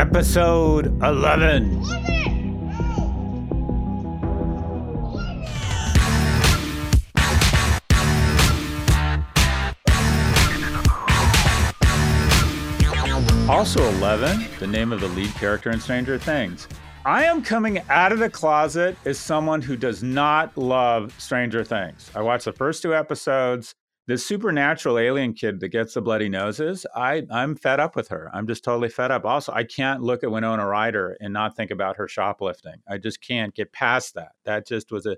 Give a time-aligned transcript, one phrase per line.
[0.00, 1.78] Episode 11.
[13.46, 16.66] Also 11, the name of the lead character in Stranger Things.
[17.04, 22.10] I am coming out of the closet as someone who does not love Stranger Things.
[22.14, 23.74] I watched the first two episodes.
[24.06, 28.30] This supernatural alien kid that gets the bloody noses, I, I'm fed up with her.
[28.34, 29.24] I'm just totally fed up.
[29.24, 32.82] Also, I can't look at Winona Ryder and not think about her shoplifting.
[32.88, 34.32] I just can't get past that.
[34.44, 35.16] That just was a,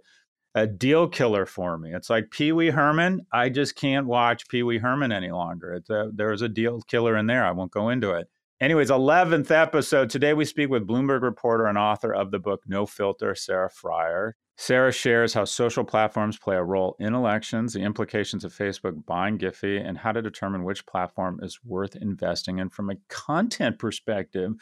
[0.55, 1.95] a deal killer for me.
[1.95, 3.25] It's like Pee Wee Herman.
[3.33, 5.73] I just can't watch Pee Wee Herman any longer.
[5.75, 7.47] It's a, there's a deal killer in there.
[7.47, 8.29] I won't go into it.
[8.61, 10.11] Anyways, 11th episode.
[10.11, 14.35] Today we speak with Bloomberg reporter and author of the book No Filter, Sarah Frier.
[14.56, 19.38] Sarah shares how social platforms play a role in elections, the implications of Facebook buying
[19.38, 24.53] Giphy, and how to determine which platform is worth investing in from a content perspective.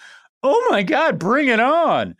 [0.42, 2.14] Oh my God, bring it on!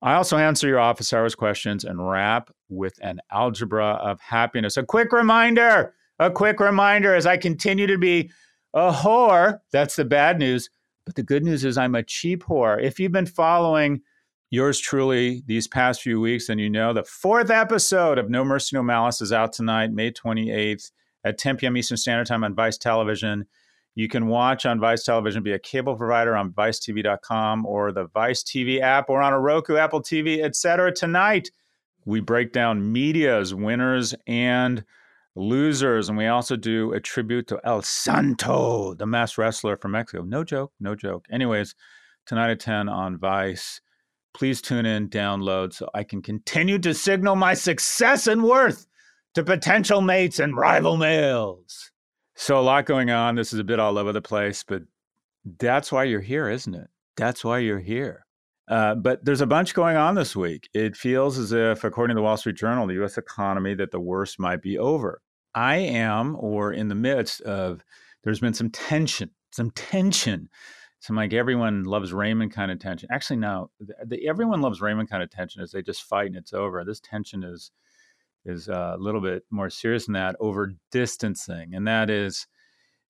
[0.00, 4.76] I also answer your office hours questions and wrap with an algebra of happiness.
[4.76, 8.30] A quick reminder, a quick reminder as I continue to be
[8.74, 9.58] a whore.
[9.72, 10.70] That's the bad news.
[11.04, 12.80] But the good news is I'm a cheap whore.
[12.82, 14.02] If you've been following
[14.50, 18.76] yours truly these past few weeks, And you know the fourth episode of No Mercy,
[18.76, 20.90] No Malice is out tonight, May 28th
[21.24, 21.76] at 10 p.m.
[21.76, 23.46] Eastern Standard Time on Vice Television.
[23.94, 28.44] You can watch on Vice Television, be a cable provider on vicetv.com or the Vice
[28.44, 30.92] TV app or on a Roku, Apple TV, etc.
[30.92, 31.50] Tonight,
[32.04, 34.84] we break down media's winners and
[35.34, 36.08] losers.
[36.08, 40.22] And we also do a tribute to El Santo, the mass wrestler from Mexico.
[40.22, 41.26] No joke, no joke.
[41.30, 41.74] Anyways,
[42.24, 43.80] tonight at 10 on Vice.
[44.38, 48.86] Please tune in, download so I can continue to signal my success and worth
[49.34, 51.90] to potential mates and rival males.
[52.36, 53.34] So, a lot going on.
[53.34, 54.82] This is a bit all over the place, but
[55.58, 56.86] that's why you're here, isn't it?
[57.16, 58.24] That's why you're here.
[58.68, 60.68] Uh, but there's a bunch going on this week.
[60.72, 63.18] It feels as if, according to the Wall Street Journal, the U.S.
[63.18, 65.20] economy, that the worst might be over.
[65.56, 67.82] I am, or in the midst of,
[68.22, 70.48] there's been some tension, some tension,
[71.00, 73.08] some like everyone loves Raymond kind of tension.
[73.12, 76.36] Actually, no, the, the, everyone loves Raymond kind of tension is they just fight and
[76.36, 76.84] it's over.
[76.84, 77.70] This tension is
[78.44, 81.74] is uh, a little bit more serious than that over distancing.
[81.74, 82.46] And that is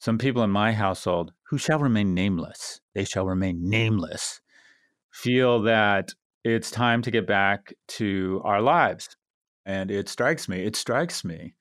[0.01, 4.41] some people in my household who shall remain nameless, they shall remain nameless,
[5.11, 6.11] feel that
[6.45, 9.17] it's time to get back to our lives.
[9.67, 11.55] And it strikes me, it strikes me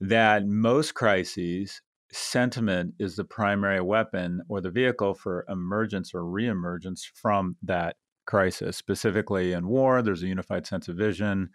[0.00, 1.80] that most crises,
[2.12, 7.96] sentiment is the primary weapon or the vehicle for emergence or reemergence from that
[8.26, 8.76] crisis.
[8.76, 11.50] Specifically in war, there's a unified sense of vision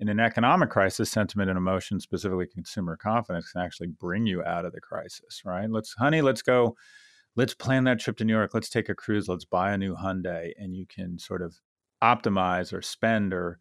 [0.00, 4.64] in an economic crisis, sentiment and emotion, specifically consumer confidence, can actually bring you out
[4.64, 5.68] of the crisis, right?
[5.68, 6.76] Let's, honey, let's go,
[7.34, 8.54] let's plan that trip to New York.
[8.54, 9.28] Let's take a cruise.
[9.28, 11.56] Let's buy a new Hyundai, and you can sort of
[12.02, 13.58] optimize or spend or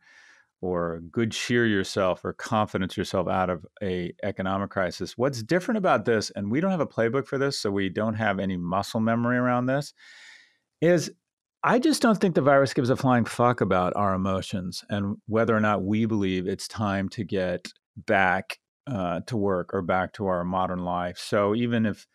[0.62, 5.18] or good cheer yourself or confidence yourself out of a economic crisis.
[5.18, 8.16] What's different about this, and we don't have a playbook for this, so we don't
[8.16, 9.94] have any muscle memory around this,
[10.82, 11.12] is
[11.64, 15.56] I just don't think the virus gives a flying fuck about our emotions and whether
[15.56, 20.28] or not we believe it's time to get back uh, to work or back to
[20.28, 21.18] our modern life.
[21.18, 22.08] So even if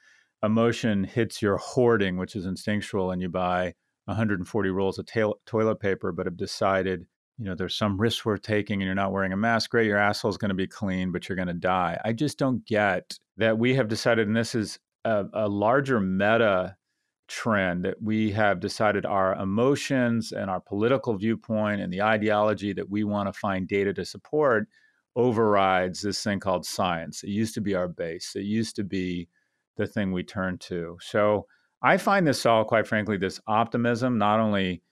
[0.43, 3.75] emotion hits your hoarding, which is instinctual, and you buy
[4.07, 7.07] 140 rolls of ta- toilet paper, but have decided,
[7.39, 9.99] you know, there's some risk worth taking and you're not wearing a mask, great, your
[9.99, 11.99] asshole is going to be clean, but you're going to die.
[12.05, 16.77] I just don't get that we have decided, and this is a, a larger meta
[17.29, 22.91] trend that we have decided our emotions and our political viewpoint and the ideology that
[22.91, 24.69] we want to find data to support
[25.17, 27.23] overrides this thing called science.
[27.23, 29.29] It used to be our base, it used to be
[29.77, 30.99] the thing we turn to.
[31.01, 31.47] So
[31.83, 34.83] I find this all, quite frankly, this optimism, not only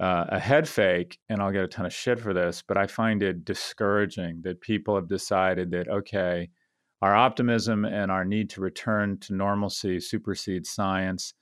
[0.00, 2.86] uh, a head fake, and I'll get a ton of shit for this, but I
[2.86, 6.50] find it discouraging that people have decided that, okay,
[7.02, 11.34] our optimism and our need to return to normalcy supersedes science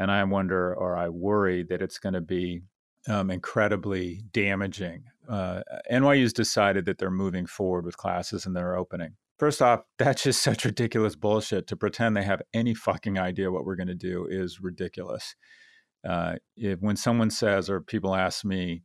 [0.00, 2.62] and I wonder or I worry that it's going to be
[3.06, 5.04] um, incredibly damaging.
[5.28, 5.60] Uh,
[5.92, 9.16] NYU's decided that they're moving forward with classes and they're opening.
[9.38, 11.66] First off, that's just such ridiculous bullshit.
[11.68, 15.36] To pretend they have any fucking idea what we're going to do is ridiculous.
[16.08, 18.82] Uh, if, when someone says, or people ask me,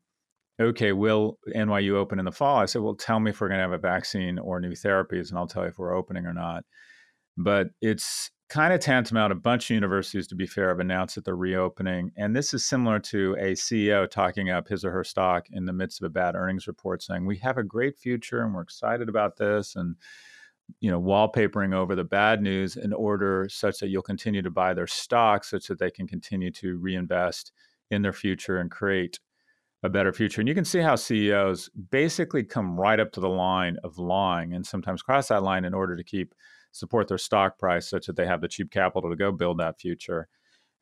[0.59, 2.57] okay, will NYU open in the fall?
[2.57, 5.29] I said, well, tell me if we're going to have a vaccine or new therapies,
[5.29, 6.63] and I'll tell you if we're opening or not.
[7.37, 9.33] But it's kind of tantamount.
[9.33, 12.11] A bunch of universities, to be fair, have announced that they're reopening.
[12.15, 15.73] And this is similar to a CEO talking up his or her stock in the
[15.73, 19.09] midst of a bad earnings report, saying, We have a great future and we're excited
[19.09, 19.75] about this.
[19.75, 19.95] And
[20.79, 24.73] you know, wallpapering over the bad news in order such that you'll continue to buy
[24.73, 27.51] their stock, such that they can continue to reinvest
[27.91, 29.19] in their future and create
[29.83, 30.41] a better future.
[30.41, 34.53] And you can see how CEOs basically come right up to the line of lying
[34.53, 36.33] and sometimes cross that line in order to keep
[36.71, 39.79] support their stock price such that they have the cheap capital to go build that
[39.79, 40.27] future.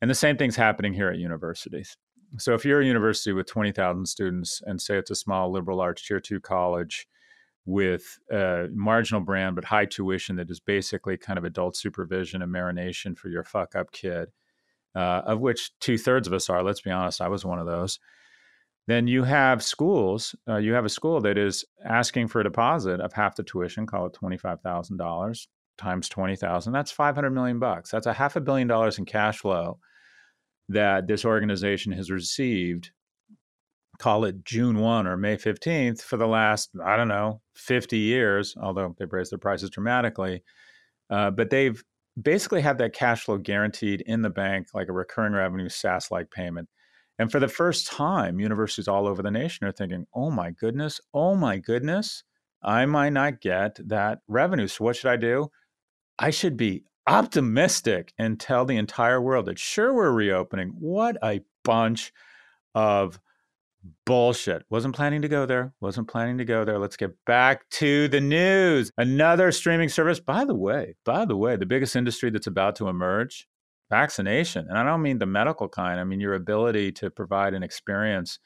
[0.02, 1.98] And the same thing's happening here at universities.
[2.38, 6.06] So if you're a university with 20,000 students and say it's a small liberal arts
[6.06, 7.08] tier 2 college
[7.65, 12.54] with a marginal brand but high tuition that is basically kind of adult supervision and
[12.54, 14.30] marination for your fuck up kid,
[14.95, 16.63] uh, of which two thirds of us are.
[16.63, 18.00] Let's be honest, I was one of those.
[18.86, 20.36] Then you have schools.
[20.48, 23.86] Uh, you have a school that is asking for a deposit of half the tuition,
[23.86, 26.74] call it twenty five thousand dollars times twenty thousand.
[26.74, 27.92] That's five hundred million bucks.
[27.92, 29.80] That's a half a billion dollars in cash flow
[30.69, 32.92] that this organization has received
[34.00, 38.56] call it June 1 or May 15th for the last, I don't know, 50 years,
[38.62, 40.44] although they've raised their prices dramatically.
[41.10, 41.81] Uh, but they've
[42.22, 46.31] basically had that cash flow guaranteed in the bank, like a recurring revenue SaaS like
[46.31, 46.69] payment.
[47.19, 51.00] And for the first time, universities all over the nation are thinking, oh my goodness,
[51.13, 52.24] oh my goodness,
[52.63, 54.68] I might not get that revenue.
[54.68, 55.51] So what should I do?
[56.18, 60.69] I should be optimistic and tell the entire world that sure we're reopening.
[60.80, 62.13] What a bunch
[62.74, 63.19] of
[64.06, 64.64] bullshit.
[64.70, 65.74] Wasn't planning to go there.
[65.82, 66.80] Wasn't planning to go there.
[66.80, 68.92] Let's get back to the news.
[68.98, 70.20] Another streaming service.
[70.20, 73.48] By the way, by the way, the biggest industry that's about to emerge
[73.90, 74.66] vaccination.
[74.70, 78.40] And I don't mean the medical kind, I mean your ability to provide an experience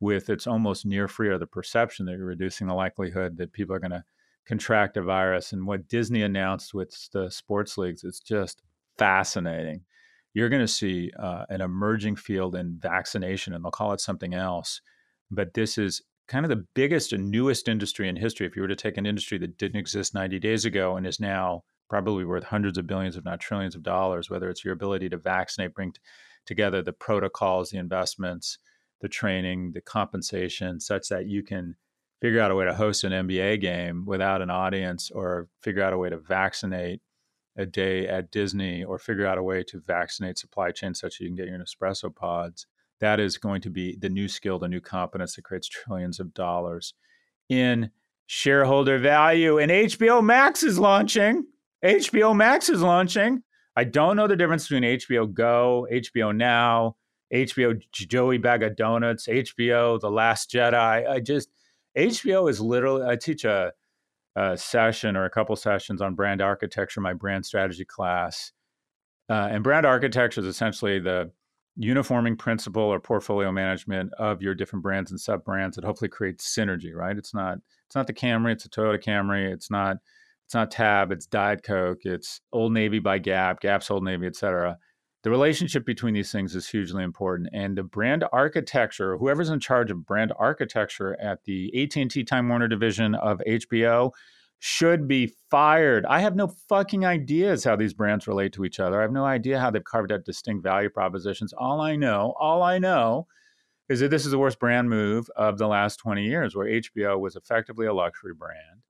[0.00, 3.74] with it's almost near free or the perception that you're reducing the likelihood that people
[3.74, 4.04] are going to
[4.46, 5.52] contract a virus.
[5.52, 8.62] And what Disney announced with the sports leagues, it's just
[8.98, 9.82] fascinating
[10.34, 14.34] you're going to see uh, an emerging field in vaccination, and they'll call it something
[14.34, 14.80] else.
[15.30, 18.46] But this is kind of the biggest and newest industry in history.
[18.46, 21.20] If you were to take an industry that didn't exist 90 days ago and is
[21.20, 25.08] now probably worth hundreds of billions, if not trillions of dollars, whether it's your ability
[25.10, 26.00] to vaccinate, bring t-
[26.46, 28.58] together the protocols, the investments,
[29.00, 31.76] the training, the compensation, such that you can
[32.20, 35.92] figure out a way to host an NBA game without an audience or figure out
[35.92, 37.02] a way to vaccinate
[37.56, 41.24] a day at Disney or figure out a way to vaccinate supply chain such that
[41.24, 42.66] you can get your Nespresso pods.
[43.00, 46.34] That is going to be the new skill, the new competence that creates trillions of
[46.34, 46.94] dollars
[47.48, 47.90] in
[48.26, 49.58] shareholder value.
[49.58, 51.44] And HBO Max is launching.
[51.84, 53.42] HBO Max is launching.
[53.76, 56.96] I don't know the difference between HBO Go, HBO Now,
[57.32, 61.08] HBO Joey Bag of Donuts, HBO The Last Jedi.
[61.08, 61.48] I just
[61.96, 63.06] HBO is literally.
[63.06, 63.72] I teach a
[64.36, 68.52] a session or a couple sessions on brand architecture, my brand strategy class.
[69.30, 71.30] Uh, and brand architecture is essentially the
[71.76, 76.54] uniforming principle or portfolio management of your different brands and sub brands that hopefully creates
[76.56, 76.94] synergy.
[76.94, 77.16] Right?
[77.16, 79.52] It's not it's not the Camry, it's a Toyota Camry.
[79.52, 79.96] It's not
[80.46, 84.36] it's not Tab, it's Diet Coke, it's Old Navy by Gap, Gap's Old Navy, et
[84.36, 84.76] cetera.
[85.24, 89.90] The relationship between these things is hugely important, and the brand architecture, whoever's in charge
[89.90, 94.10] of brand architecture at the AT&T Time Warner division of HBO,
[94.58, 96.04] should be fired.
[96.04, 98.98] I have no fucking ideas how these brands relate to each other.
[98.98, 101.54] I have no idea how they've carved out distinct value propositions.
[101.54, 103.26] All I know, all I know
[103.88, 107.18] is that this is the worst brand move of the last 20 years, where HBO
[107.18, 108.82] was effectively a luxury brand,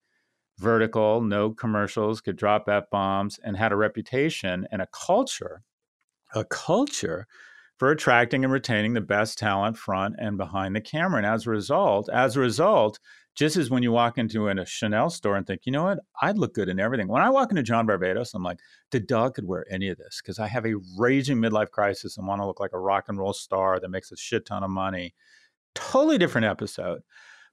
[0.59, 5.63] vertical, no commercials, could drop F bombs, and had a reputation and a culture
[6.35, 7.27] a culture
[7.79, 11.19] for attracting and retaining the best talent front and behind the camera.
[11.19, 12.99] And as a result, as a result,
[13.35, 16.39] just as when you walk into a Chanel store and think, you know what, I'd
[16.39, 17.09] look good in everything.
[17.09, 18.61] When I walk into John Varvatos, I'm like,
[18.93, 22.29] the dog could wear any of this because I have a raging midlife crisis and
[22.29, 24.71] want to look like a rock and roll star that makes a shit ton of
[24.71, 25.15] money.
[25.75, 27.03] Totally different episode.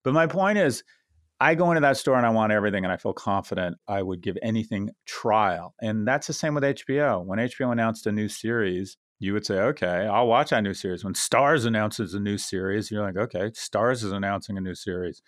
[0.03, 0.83] But my point is,
[1.41, 4.21] I go into that store and I want everything, and I feel confident I would
[4.21, 5.73] give anything trial.
[5.81, 7.25] And that's the same with HBO.
[7.25, 11.03] When HBO announced a new series, you would say, okay, I'll watch that new series.
[11.03, 15.23] When Starz announces a new series, you're like, okay, Starz is announcing a new series.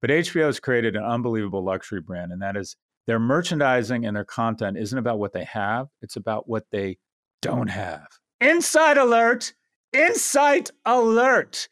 [0.00, 2.74] But HBO has created an unbelievable luxury brand, and that is
[3.06, 6.96] their merchandising and their content isn't about what they have, it's about what they
[7.42, 8.06] don't have.
[8.40, 9.52] Inside alert!
[9.92, 11.68] Insight alert!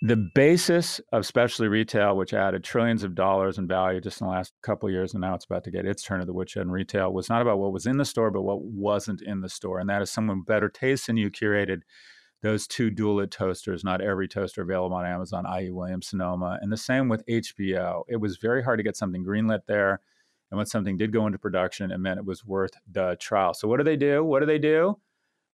[0.00, 4.32] The basis of specialty retail, which added trillions of dollars in value just in the
[4.32, 6.70] last couple years, and now it's about to get its turn of the woodshed in
[6.70, 9.80] retail, was not about what was in the store, but what wasn't in the store.
[9.80, 11.80] And that is someone better taste than you curated
[12.42, 15.70] those two dual toasters, not every toaster available on Amazon, i.e.
[15.70, 16.58] Williams Sonoma.
[16.62, 18.04] And the same with HBO.
[18.08, 20.00] It was very hard to get something greenlit there.
[20.50, 23.52] And when something did go into production, it meant it was worth the trial.
[23.52, 24.22] So what do they do?
[24.22, 24.96] What do they do?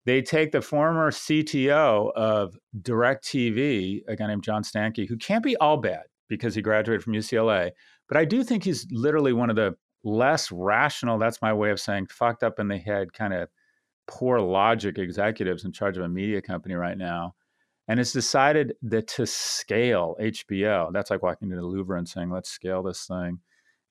[0.05, 5.55] They take the former CTO of DirecTV, a guy named John Stankey, who can't be
[5.57, 7.72] all bad because he graduated from UCLA,
[8.07, 11.79] but I do think he's literally one of the less rational, that's my way of
[11.79, 13.50] saying fucked up in the head kind of
[14.07, 17.33] poor logic executives in charge of a media company right now.
[17.88, 22.29] And it's decided that to scale HBO, that's like walking to the Louvre and saying,
[22.29, 23.39] let's scale this thing.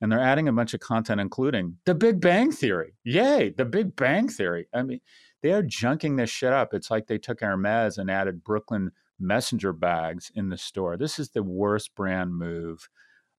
[0.01, 2.95] And they're adding a bunch of content, including The Big Bang Theory.
[3.05, 4.67] Yay, The Big Bang Theory.
[4.75, 5.01] I mean,
[5.43, 6.73] they are junking this shit up.
[6.73, 10.97] It's like they took Hermes and added Brooklyn messenger bags in the store.
[10.97, 12.89] This is the worst brand move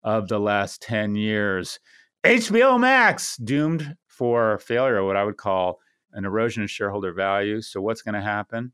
[0.04, 1.80] of the last 10 years.
[2.24, 5.80] HBO Max doomed for failure, what I would call
[6.14, 7.62] an erosion of shareholder value.
[7.62, 8.72] So, what's going to happen?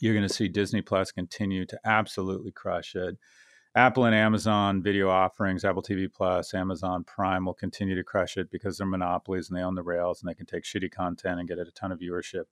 [0.00, 3.16] You're going to see Disney Plus continue to absolutely crush it.
[3.74, 8.50] Apple and Amazon video offerings, Apple TV Plus, Amazon Prime will continue to crush it
[8.50, 11.48] because they're monopolies and they own the rails and they can take shitty content and
[11.48, 12.44] get it a ton of viewership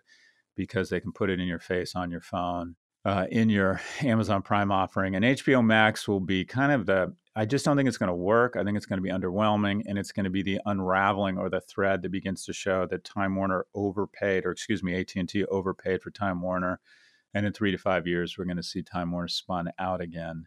[0.57, 2.75] because they can put it in your face on your phone
[3.05, 5.15] uh, in your Amazon Prime offering.
[5.15, 8.15] And HBO Max will be kind of the, I just don't think it's going to
[8.15, 8.57] work.
[8.57, 11.50] I think it's going to be underwhelming and it's going to be the unraveling or
[11.50, 16.00] the thread that begins to show that Time Warner overpaid, or excuse me, AT&T overpaid
[16.00, 16.81] for Time Warner.
[17.35, 20.47] And in three to five years, we're going to see Time Warner spun out again.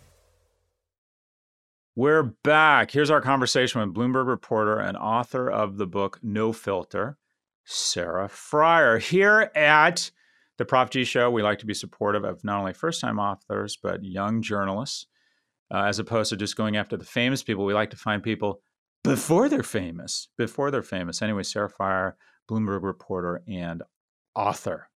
[1.95, 2.91] We're back.
[2.91, 7.17] Here's our conversation with Bloomberg reporter and author of the book No Filter,
[7.65, 8.97] Sarah Frier.
[8.97, 10.09] Here at
[10.57, 13.77] the Prof G Show, we like to be supportive of not only first time authors,
[13.81, 15.07] but young journalists
[15.69, 17.65] uh, as opposed to just going after the famous people.
[17.65, 18.61] We like to find people
[19.03, 21.21] before they're famous, before they're famous.
[21.21, 22.13] Anyway, Sarah Frier,
[22.49, 23.83] Bloomberg reporter and
[24.33, 24.90] author.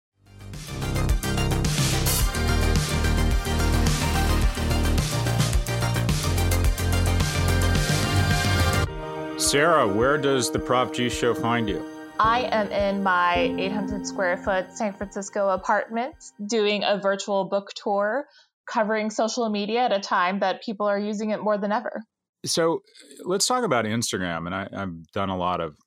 [9.46, 11.86] Sarah, where does the Prof G show find you?
[12.20, 16.16] I am in my 800 square foot San Francisco apartment
[16.48, 18.26] doing a virtual book tour
[18.68, 22.02] covering social media at a time that people are using it more than ever.
[22.44, 22.82] So
[23.24, 24.48] let's talk about Instagram.
[24.48, 25.78] And I, have done a lot of,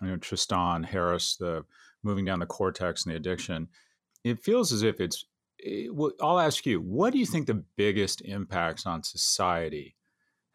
[0.00, 1.66] you know, Tristan Harris, the
[2.02, 3.68] moving down the cortex and the addiction.
[4.24, 5.26] It feels as if it's.
[5.58, 9.96] It, eh, I'll ask you, what do you think the biggest impacts on society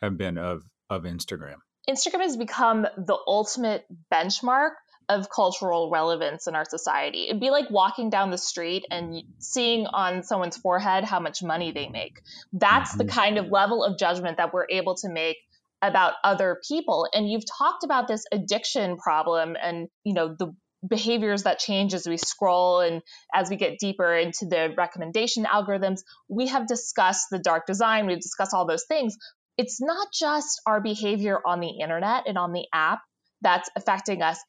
[0.02, 1.58] have been of of Instagram?
[1.90, 4.72] Instagram has become the ultimate benchmark
[5.10, 7.28] of cultural relevance in our society.
[7.30, 11.72] It'd be like walking down the street and seeing on someone's forehead how much money
[11.72, 12.20] they make.
[12.52, 13.18] That's the mm-hmm.
[13.18, 15.38] kind of level of judgment that we're able to make
[15.82, 17.08] about other people.
[17.14, 20.54] And you've talked about this addiction problem and, you know, the
[20.88, 23.02] behaviors that change as we scroll and
[23.34, 26.02] as we get deeper into the recommendation algorithms.
[26.28, 29.18] We have discussed the dark design, we've discussed all those things.
[29.58, 33.00] It's not just our behavior on the internet and on the app
[33.42, 34.40] that's affecting us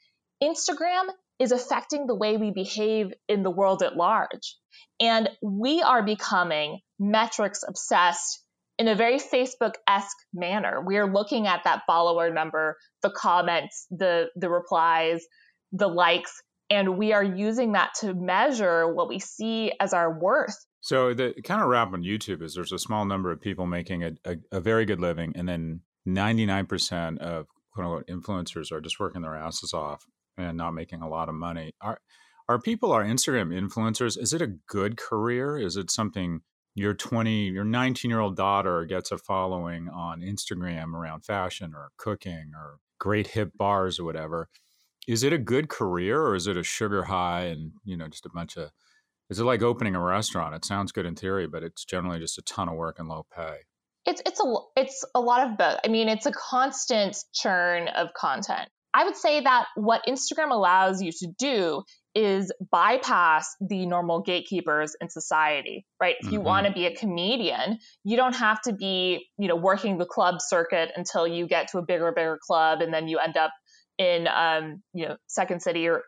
[0.43, 4.57] Instagram is affecting the way we behave in the world at large.
[5.01, 8.43] And we are becoming metrics obsessed
[8.79, 10.83] in a very Facebook esque manner.
[10.85, 15.25] We are looking at that follower number, the comments, the, the replies,
[15.73, 16.33] the likes,
[16.71, 20.57] and we are using that to measure what we see as our worth.
[20.89, 24.05] So the kind of wrap on YouTube is there's a small number of people making
[24.05, 28.99] a, a, a very good living, and then 99% of quote unquote influencers are just
[28.99, 30.07] working their asses off
[30.39, 31.73] and not making a lot of money.
[31.83, 32.01] Are
[32.49, 34.17] are people are Instagram influencers?
[34.19, 35.59] Is it a good career?
[35.59, 36.41] Is it something
[36.75, 41.91] your 20 your 19 year old daughter gets a following on Instagram around fashion or
[41.99, 44.49] cooking or great hip bars or whatever?
[45.07, 48.25] Is it a good career or is it a sugar high and you know just
[48.25, 48.71] a bunch of
[49.31, 50.55] is it like opening a restaurant?
[50.55, 53.27] It sounds good in theory, but it's generally just a ton of work and low
[53.35, 53.59] pay.
[54.07, 55.81] It's it's a it's a lot of both.
[55.85, 61.03] I mean, it's a constant churn of content I would say that what Instagram allows
[61.03, 61.83] you to do
[62.15, 66.17] is bypass the normal gatekeepers in society, right?
[66.21, 66.49] If you mm-hmm.
[66.49, 70.37] want to be a comedian, you don't have to be, you know, working the club
[70.41, 73.53] circuit until you get to a bigger, bigger club, and then you end up
[73.99, 76.03] in, um, you know, Second City, or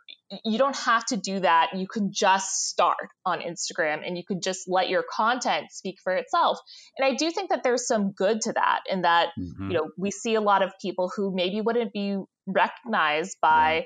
[0.45, 1.71] you don't have to do that.
[1.75, 6.15] You can just start on Instagram, and you can just let your content speak for
[6.15, 6.59] itself.
[6.97, 9.71] And I do think that there's some good to that, in that, mm-hmm.
[9.71, 13.79] you know, we see a lot of people who maybe wouldn't be recognized by.
[13.79, 13.83] Yeah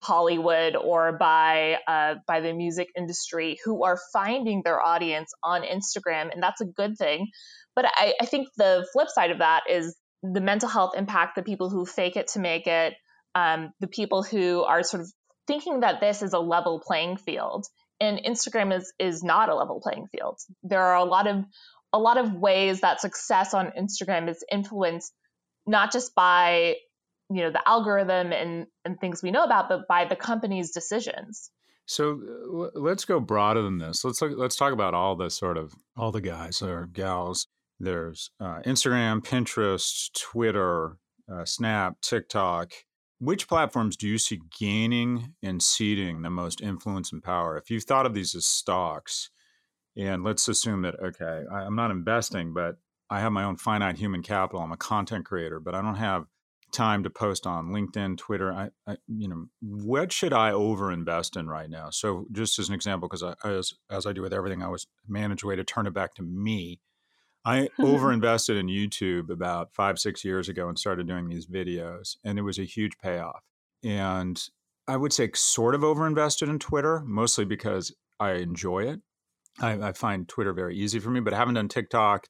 [0.00, 6.32] Hollywood or by uh, by the music industry who are finding their audience on Instagram,
[6.32, 7.26] and that's a good thing.
[7.74, 11.42] But I, I think the flip side of that is the mental health impact, the
[11.42, 12.94] people who fake it to make it,
[13.38, 15.12] um, the people who are sort of
[15.46, 17.66] thinking that this is a level playing field,
[18.00, 20.38] and Instagram is is not a level playing field.
[20.62, 21.44] There are a lot of
[21.92, 25.12] a lot of ways that success on Instagram is influenced
[25.66, 26.76] not just by
[27.30, 31.50] you know the algorithm and and things we know about but by the company's decisions.
[31.86, 32.20] So
[32.74, 34.04] uh, let's go broader than this.
[34.04, 37.46] Let's look, let's talk about all the sort of all the guys or gals.
[37.80, 40.96] There's uh, instagram pinterest twitter
[41.32, 42.72] uh, snap tiktok
[43.18, 47.84] which platforms do you see gaining and ceding the most influence and power if you've
[47.84, 49.30] thought of these as stocks
[49.96, 52.76] and let's assume that okay i'm not investing but
[53.10, 56.24] i have my own finite human capital i'm a content creator but i don't have
[56.72, 58.52] time to post on LinkedIn, Twitter.
[58.52, 61.90] I, I you know, what should I overinvest in right now?
[61.90, 65.42] So, just as an example, because as as I do with everything, I was manage
[65.42, 66.80] a way to turn it back to me.
[67.44, 72.38] I overinvested in YouTube about five six years ago and started doing these videos, and
[72.38, 73.42] it was a huge payoff.
[73.84, 74.40] And
[74.86, 79.00] I would say sort of overinvested in Twitter, mostly because I enjoy it.
[79.60, 82.26] I, I find Twitter very easy for me, but I haven't done TikTok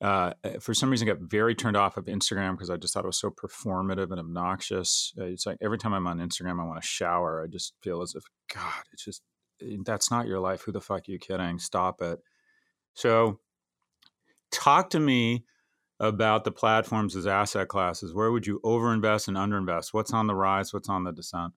[0.00, 3.04] uh, eh, for some reason got very turned off of Instagram because I just thought
[3.04, 5.12] it was so performative and obnoxious.
[5.18, 7.42] Uh, it's like every time I'm on Instagram, I want to shower.
[7.42, 8.22] I just feel as if
[8.54, 9.22] God, it's just
[9.62, 10.62] eh, that's not your life.
[10.62, 11.58] Who the fuck are you kidding?
[11.58, 12.20] Stop it.
[12.94, 13.40] So,
[14.50, 15.44] talk to me
[16.00, 18.14] about the platforms as asset classes.
[18.14, 19.92] Where would you overinvest and underinvest?
[19.92, 20.72] What's on the rise?
[20.72, 21.52] What's on the descent?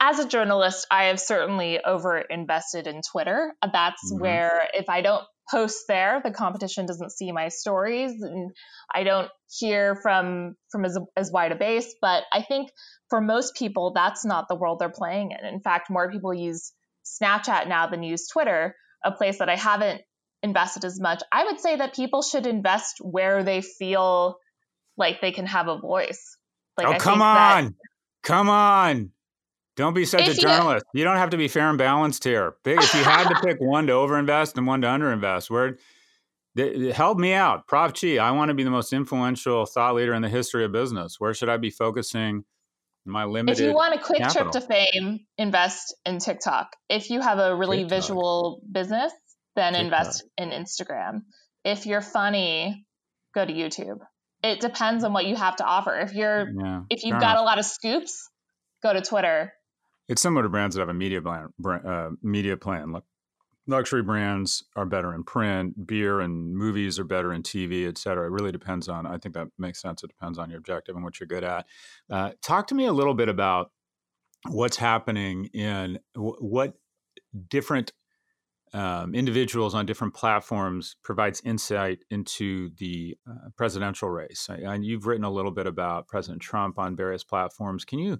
[0.00, 3.54] As a journalist, I have certainly overinvested in Twitter.
[3.62, 4.20] That's mm-hmm.
[4.20, 8.50] where if I don't post there the competition doesn't see my stories and
[8.94, 12.70] i don't hear from from as, as wide a base but i think
[13.10, 16.72] for most people that's not the world they're playing in in fact more people use
[17.04, 20.00] snapchat now than use twitter a place that i haven't
[20.44, 24.36] invested as much i would say that people should invest where they feel
[24.96, 26.36] like they can have a voice
[26.78, 27.72] like oh I come on that-
[28.22, 29.10] come on
[29.76, 30.84] don't be such a journalist.
[30.94, 32.54] You, you, don't have to be fair and balanced here.
[32.64, 35.78] If you had to pick one to overinvest and one to underinvest, where
[36.92, 37.92] help me out, Prof.
[38.00, 38.18] Chi.
[38.18, 41.18] I want to be the most influential thought leader in the history of business.
[41.18, 42.44] Where should I be focusing
[43.04, 43.60] my limited?
[43.60, 44.52] If you want a quick capital?
[44.52, 46.76] trip to fame, invest in TikTok.
[46.88, 47.90] If you have a really TikTok.
[47.90, 49.12] visual business,
[49.56, 49.84] then TikTok.
[49.84, 51.22] invest in Instagram.
[51.64, 52.86] If you're funny,
[53.34, 53.98] go to YouTube.
[54.42, 55.98] It depends on what you have to offer.
[56.00, 57.40] If you're yeah, if you've got enough.
[57.40, 58.28] a lot of scoops,
[58.82, 59.52] go to Twitter
[60.08, 61.48] it's similar to brands that have a media plan.
[61.64, 62.92] Uh, media plan.
[62.92, 63.04] Look,
[63.66, 65.86] Luxury brands are better in print.
[65.86, 68.26] Beer and movies are better in TV, et cetera.
[68.26, 69.06] It really depends on.
[69.06, 70.04] I think that makes sense.
[70.04, 71.66] It depends on your objective and what you're good at.
[72.10, 73.70] Uh, talk to me a little bit about
[74.50, 76.74] what's happening in what
[77.48, 77.92] different
[78.74, 84.48] um, individuals on different platforms provides insight into the uh, presidential race.
[84.50, 87.84] And you've written a little bit about President Trump on various platforms.
[87.84, 88.18] Can you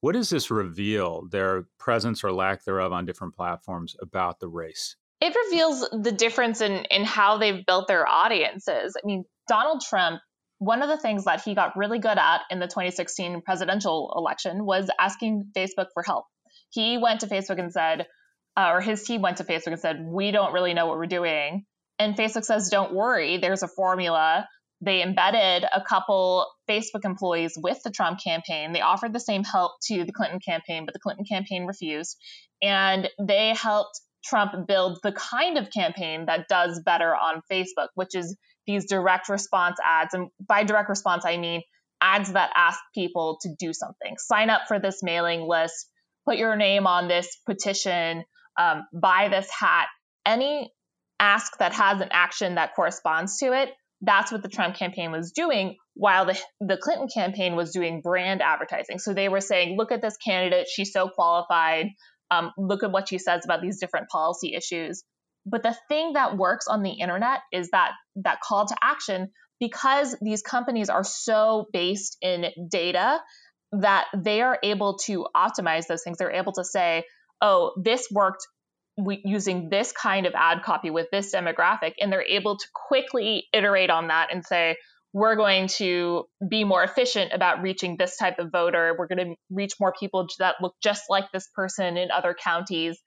[0.00, 4.96] what does this reveal, their presence or lack thereof on different platforms about the race?
[5.20, 8.96] It reveals the difference in, in how they've built their audiences.
[9.00, 10.20] I mean, Donald Trump,
[10.58, 14.66] one of the things that he got really good at in the 2016 presidential election
[14.66, 16.24] was asking Facebook for help.
[16.70, 18.08] He went to Facebook and said,
[18.56, 21.06] uh, or his team went to Facebook and said, We don't really know what we're
[21.06, 21.64] doing.
[21.98, 24.46] And Facebook says, Don't worry, there's a formula
[24.82, 28.72] they embedded a couple Facebook employees with the Trump campaign.
[28.72, 32.18] They offered the same help to the Clinton campaign, but the Clinton campaign refused.
[32.60, 38.16] And they helped Trump build the kind of campaign that does better on Facebook, which
[38.16, 38.36] is
[38.66, 40.14] these direct response ads.
[40.14, 41.62] And by direct response, I mean
[42.00, 44.16] ads that ask people to do something.
[44.18, 45.88] Sign up for this mailing list,
[46.26, 48.24] put your name on this petition,
[48.58, 49.86] um, buy this hat.
[50.24, 50.72] Any
[51.18, 53.70] ask that has an action that corresponds to it
[54.02, 58.42] that's what the Trump campaign was doing, while the, the Clinton campaign was doing brand
[58.42, 58.98] advertising.
[58.98, 61.86] So they were saying, look at this candidate, she's so qualified.
[62.30, 65.04] Um, look at what she says about these different policy issues.
[65.46, 70.16] But the thing that works on the internet is that that call to action because
[70.20, 73.20] these companies are so based in data
[73.72, 76.18] that they are able to optimize those things.
[76.18, 77.04] They're able to say,
[77.42, 78.46] oh, this worked
[78.96, 81.94] using this kind of ad copy with this demographic.
[82.00, 84.76] And they're able to quickly iterate on that and say,
[85.14, 88.94] we're going to be more efficient about reaching this type of voter.
[88.98, 92.98] We're going to reach more people that look just like this person in other counties.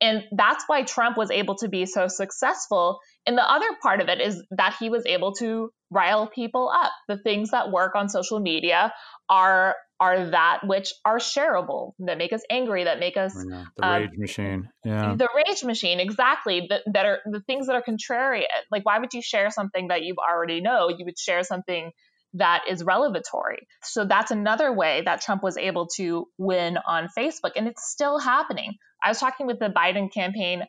[0.00, 3.00] And that's why Trump was able to be so successful.
[3.26, 6.92] And the other part of it is that he was able to rile people up.
[7.08, 8.92] The things that work on social media
[9.28, 14.02] are are that which are shareable, that make us angry, that make us the um,
[14.02, 14.68] rage machine.
[14.84, 15.14] Yeah.
[15.16, 16.66] The rage machine, exactly.
[16.68, 18.46] That, that are the things that are contrary.
[18.70, 20.88] Like, why would you share something that you already know?
[20.88, 21.90] You would share something
[22.34, 23.66] that is revelatory.
[23.82, 27.52] So that's another way that Trump was able to win on Facebook.
[27.56, 28.74] And it's still happening.
[29.02, 30.62] I was talking with the Biden campaign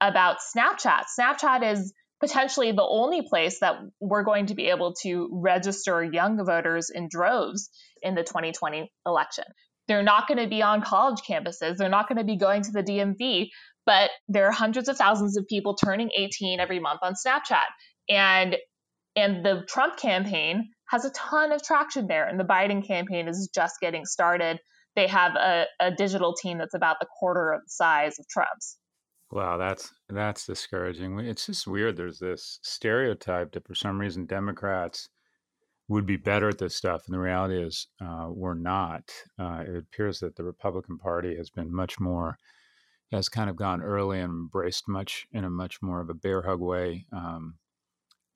[0.00, 1.04] about Snapchat.
[1.18, 1.92] Snapchat is
[2.22, 7.08] potentially the only place that we're going to be able to register young voters in
[7.10, 7.68] droves
[8.00, 9.44] in the 2020 election.
[9.88, 12.70] They're not going to be on college campuses, they're not going to be going to
[12.70, 13.48] the DMV,
[13.84, 17.66] but there are hundreds of thousands of people turning 18 every month on Snapchat.
[18.08, 18.56] And
[19.16, 23.50] and the Trump campaign has a ton of traction there, and the Biden campaign is
[23.52, 24.58] just getting started.
[24.94, 28.78] They have a, a digital team that's about the quarter of the size of Trump's.
[29.32, 31.18] Wow, that's that's discouraging.
[31.20, 31.96] It's just weird.
[31.96, 35.08] There's this stereotype that for some reason Democrats
[35.88, 39.10] would be better at this stuff, and the reality is uh, we're not.
[39.38, 42.36] Uh, it appears that the Republican Party has been much more
[43.10, 46.42] has kind of gone early and embraced much in a much more of a bear
[46.42, 47.54] hug way um,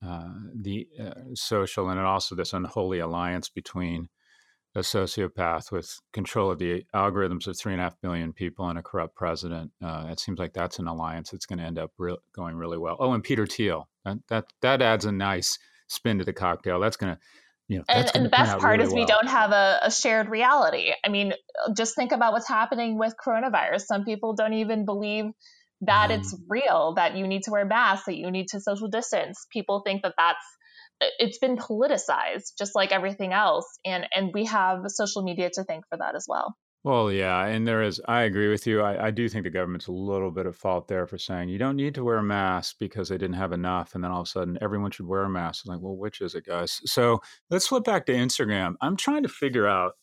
[0.06, 4.08] uh, the uh, social and also this unholy alliance between
[4.76, 8.78] a sociopath with control of the algorithms of three and a half billion people and
[8.78, 9.72] a corrupt president.
[9.82, 12.76] Uh, it seems like that's an alliance that's going to end up re- going really
[12.76, 12.96] well.
[13.00, 13.88] Oh, and Peter Thiel.
[14.04, 15.58] That, that that adds a nice
[15.88, 16.78] spin to the cocktail.
[16.78, 17.20] That's going to
[17.68, 19.08] you know, and, and the best part really is we well.
[19.08, 20.92] don't have a, a, shared reality.
[21.04, 21.32] I mean,
[21.76, 23.86] just think about what's happening with coronavirus.
[23.86, 25.24] Some people don't even believe
[25.80, 26.18] that mm.
[26.18, 29.46] it's real, that you need to wear masks, that you need to social distance.
[29.50, 30.44] People think that that's
[31.00, 35.64] Uh, it's been politicized just like everything else and and we have social media to
[35.64, 36.56] thank for that as well.
[36.84, 39.88] Well yeah and there is i agree with you I, I do think the government's
[39.88, 42.76] a little bit of fault there for saying you don't need to wear a mask
[42.78, 45.28] because they didn't have enough and then all of a sudden everyone should wear a
[45.28, 46.80] mask it's like well which is it guys?
[46.84, 48.76] So let's flip back to instagram.
[48.80, 49.94] I'm trying to figure out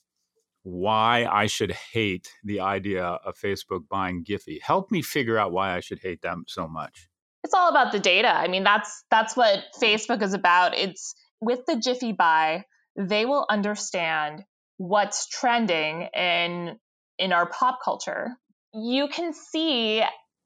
[0.64, 4.62] why I should hate the idea of Facebook buying Giphy.
[4.62, 7.10] Help me figure out why I should hate them so much
[7.44, 8.30] it's all about the data.
[8.30, 10.78] I mean, that's that's what Facebook is about.
[10.78, 12.64] It's with the Giphy buy,
[12.98, 14.44] they will understand
[14.78, 16.78] what's trending in
[17.20, 18.30] in our pop culture.
[18.74, 20.02] You can see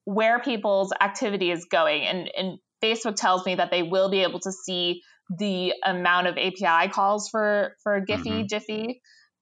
[0.06, 4.40] where people's activity is going and, and Facebook tells me that they will be able
[4.40, 5.02] to see
[5.38, 8.56] the amount of API calls for for Giphy, mm-hmm.
[8.56, 8.96] Giphy,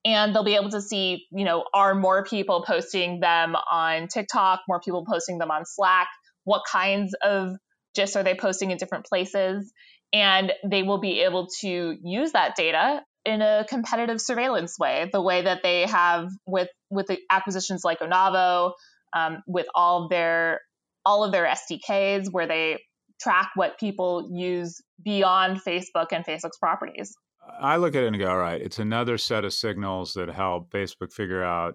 [0.04, 4.60] and they'll be able to see, you know, are more people posting them on TikTok,
[4.68, 6.08] more people posting them on Slack
[6.46, 7.56] what kinds of
[7.94, 9.72] GIFs are they posting in different places.
[10.12, 15.20] And they will be able to use that data in a competitive surveillance way, the
[15.20, 18.72] way that they have with with the acquisitions like Onavo,
[19.14, 20.60] um, with all their
[21.04, 22.78] all of their SDKs, where they
[23.20, 27.16] track what people use beyond Facebook and Facebook's properties.
[27.60, 30.70] I look at it and go, all right, it's another set of signals that help
[30.70, 31.74] Facebook figure out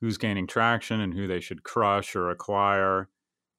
[0.00, 3.08] who's gaining traction and who they should crush or acquire.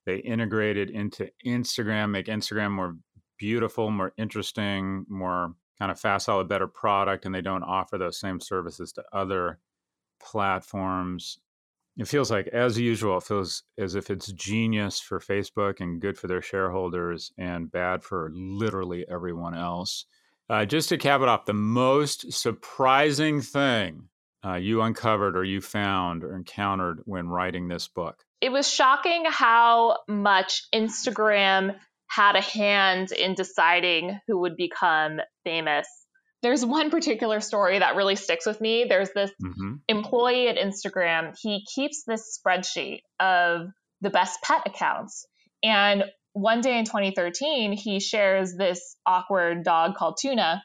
[0.05, 2.95] They integrate it into Instagram, make Instagram more
[3.37, 8.19] beautiful, more interesting, more kind of facile, a better product, and they don't offer those
[8.19, 9.59] same services to other
[10.21, 11.39] platforms.
[11.97, 16.17] It feels like, as usual, it feels as if it's genius for Facebook and good
[16.17, 20.05] for their shareholders and bad for literally everyone else.
[20.49, 24.09] Uh, just to cap it off, the most surprising thing
[24.45, 28.23] uh, you uncovered or you found or encountered when writing this book?
[28.41, 31.75] It was shocking how much Instagram
[32.07, 35.87] had a hand in deciding who would become famous.
[36.41, 38.85] There's one particular story that really sticks with me.
[38.87, 39.75] There's this mm-hmm.
[39.87, 41.35] employee at Instagram.
[41.39, 43.67] He keeps this spreadsheet of
[44.01, 45.25] the best pet accounts.
[45.61, 50.63] And one day in 2013, he shares this awkward dog called Tuna.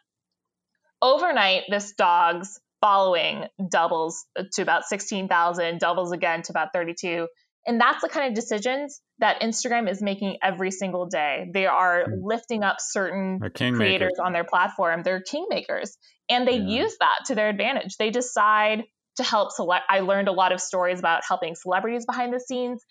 [1.02, 7.26] Overnight, this dog's following doubles to about 16,000, doubles again to about 32.
[7.66, 11.46] And that's the kind of decisions that Instagram is making every single day.
[11.52, 12.20] They are hmm.
[12.22, 15.02] lifting up certain creators on their platform.
[15.02, 15.90] They're kingmakers.
[16.28, 16.82] And they yeah.
[16.82, 17.96] use that to their advantage.
[17.98, 18.84] They decide
[19.16, 19.84] to help select.
[19.88, 22.82] I learned a lot of stories about helping celebrities behind the scenes,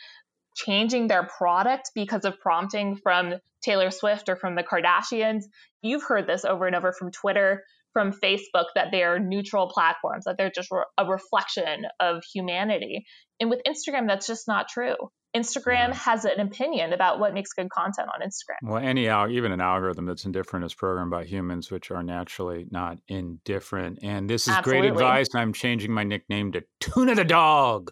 [0.55, 5.43] changing their product because of prompting from Taylor Swift or from the Kardashians.
[5.81, 10.25] You've heard this over and over from Twitter from Facebook that they are neutral platforms,
[10.25, 13.05] that they're just a reflection of humanity.
[13.43, 14.95] And with Instagram, that's just not true.
[15.35, 15.95] Instagram yeah.
[15.95, 18.69] has an opinion about what makes good content on Instagram.
[18.69, 22.99] Well, any even an algorithm that's indifferent is programmed by humans, which are naturally not
[23.09, 23.99] indifferent.
[24.01, 24.91] And this is Absolutely.
[24.91, 25.27] great advice.
[25.35, 27.91] I'm changing my nickname to Tuna the Dog.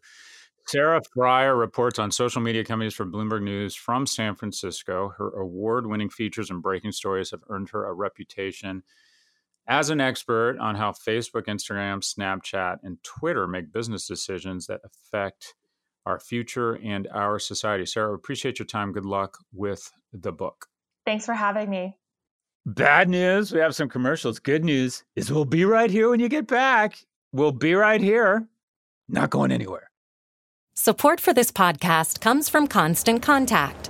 [0.68, 5.12] Sarah Frier reports on social media companies for Bloomberg News from San Francisco.
[5.18, 8.84] Her award winning features and breaking stories have earned her a reputation
[9.68, 15.54] as an expert on how Facebook, Instagram, Snapchat, and Twitter make business decisions that affect
[16.06, 17.86] our future and our society.
[17.86, 18.92] Sarah, appreciate your time.
[18.92, 20.68] Good luck with the book.
[21.06, 21.96] Thanks for having me.
[22.66, 24.40] Bad news, we have some commercials.
[24.40, 27.06] Good news is we'll be right here when you get back.
[27.32, 28.48] We'll be right here,
[29.08, 29.90] not going anywhere.
[30.76, 33.90] Support for this podcast comes from Constant Contact.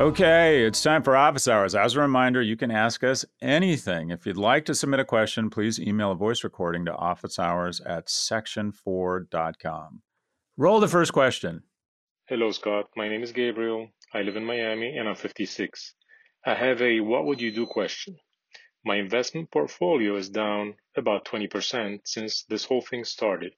[0.00, 1.74] Okay, it's time for office hours.
[1.74, 4.08] As a reminder, you can ask us anything.
[4.08, 8.06] If you'd like to submit a question, please email a voice recording to officehours at
[8.06, 10.00] section4.com.
[10.56, 11.64] Roll the first question.
[12.28, 12.86] Hello, Scott.
[12.96, 13.90] My name is Gabriel.
[14.14, 15.94] I live in Miami and I'm 56.
[16.46, 18.16] I have a what would you do question.
[18.82, 23.52] My investment portfolio is down about 20% since this whole thing started,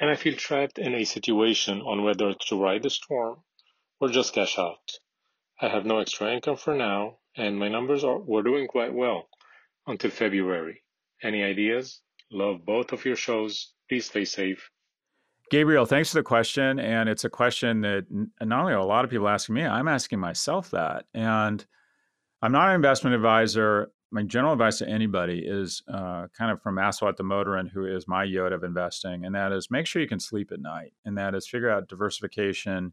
[0.00, 3.44] and I feel trapped in a situation on whether to ride the storm
[4.00, 4.98] or just cash out.
[5.60, 9.28] I have no extra income for now, and my numbers are were doing quite well
[9.86, 10.82] until February.
[11.22, 12.02] Any ideas?
[12.30, 13.72] Love both of your shows.
[13.88, 14.68] Please stay safe.
[15.50, 16.78] Gabriel, thanks for the question.
[16.80, 18.06] And it's a question that
[18.40, 21.06] not only a lot of people asking me, I'm asking myself that.
[21.14, 21.64] And
[22.42, 23.92] I'm not an investment advisor.
[24.10, 28.26] My general advice to anybody is uh, kind of from Aswath Damodaran, who is my
[28.26, 30.92] Yoda of investing, and that is make sure you can sleep at night.
[31.04, 32.92] And that is figure out diversification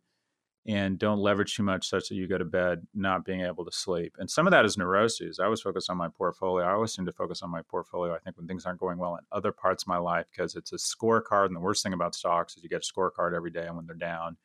[0.65, 3.71] and don't leverage too much such that you go to bed not being able to
[3.71, 4.15] sleep.
[4.17, 5.39] And some of that is neuroses.
[5.39, 6.65] I always focus on my portfolio.
[6.65, 9.15] I always seem to focus on my portfolio, I think, when things aren't going well
[9.15, 11.47] in other parts of my life because it's a scorecard.
[11.47, 13.67] And the worst thing about stocks is you get a scorecard every day.
[13.67, 14.37] And when they're down,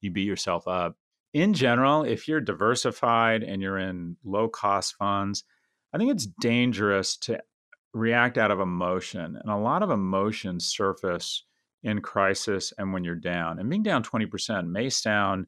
[0.00, 0.96] you beat yourself up.
[1.34, 5.44] In general, if you're diversified and you're in low cost funds,
[5.92, 7.40] I think it's dangerous to
[7.92, 9.36] react out of emotion.
[9.36, 11.44] And a lot of emotions surface
[11.82, 13.58] in crisis and when you're down.
[13.58, 15.46] And being down 20% may sound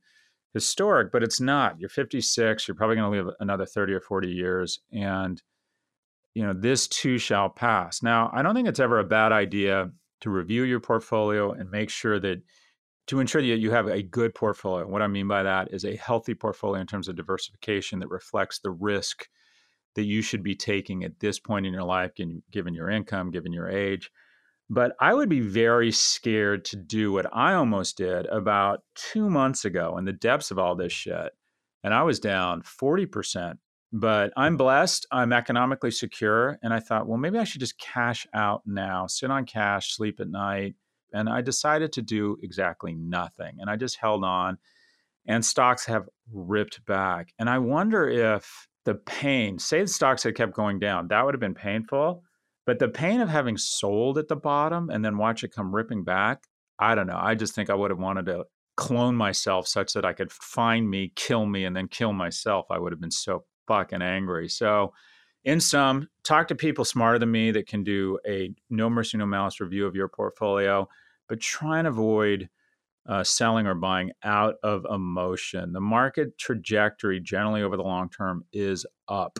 [0.54, 1.78] historic, but it's not.
[1.78, 4.80] You're 56, you're probably going to live another 30 or 40 years.
[4.92, 5.42] And,
[6.34, 8.02] you know, this too shall pass.
[8.02, 9.90] Now, I don't think it's ever a bad idea
[10.20, 12.42] to review your portfolio and make sure that
[13.08, 14.86] to ensure that you have a good portfolio.
[14.86, 18.60] What I mean by that is a healthy portfolio in terms of diversification that reflects
[18.60, 19.26] the risk
[19.96, 22.12] that you should be taking at this point in your life,
[22.50, 24.10] given your income, given your age.
[24.70, 29.64] But I would be very scared to do what I almost did about two months
[29.64, 31.32] ago in the depths of all this shit.
[31.84, 33.58] And I was down 40%.
[33.92, 35.06] But I'm blessed.
[35.12, 36.58] I'm economically secure.
[36.62, 40.18] And I thought, well, maybe I should just cash out now, sit on cash, sleep
[40.18, 40.74] at night.
[41.12, 43.56] And I decided to do exactly nothing.
[43.58, 44.56] And I just held on.
[45.26, 47.34] And stocks have ripped back.
[47.38, 51.34] And I wonder if the pain, say the stocks had kept going down, that would
[51.34, 52.24] have been painful.
[52.64, 56.04] But the pain of having sold at the bottom and then watch it come ripping
[56.04, 56.44] back,
[56.78, 57.18] I don't know.
[57.20, 58.44] I just think I would have wanted to
[58.76, 62.66] clone myself such that I could find me, kill me, and then kill myself.
[62.70, 64.48] I would have been so fucking angry.
[64.48, 64.92] So,
[65.44, 69.26] in sum, talk to people smarter than me that can do a no mercy, no
[69.26, 70.88] malice review of your portfolio,
[71.28, 72.48] but try and avoid
[73.06, 75.72] uh, selling or buying out of emotion.
[75.72, 79.38] The market trajectory generally over the long term is up.